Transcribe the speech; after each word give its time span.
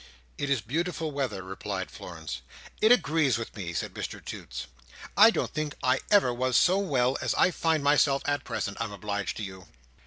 "It 0.39 0.49
is 0.49 0.61
beautiful 0.61 1.11
weather," 1.11 1.43
replied 1.43 1.91
Florence. 1.91 2.41
"It 2.81 2.91
agrees 2.91 3.37
with 3.37 3.55
me!" 3.55 3.71
said 3.71 3.93
Mr 3.93 4.19
Toots. 4.25 4.65
"I 5.15 5.29
don't 5.29 5.53
think 5.53 5.75
I 5.83 5.99
ever 6.09 6.33
was 6.33 6.57
so 6.57 6.79
well 6.79 7.19
as 7.21 7.35
I 7.35 7.51
find 7.51 7.83
myself 7.83 8.23
at 8.25 8.43
present, 8.43 8.77
I'm 8.79 8.93
obliged 8.93 9.37
to 9.37 9.43
you. 9.43 9.67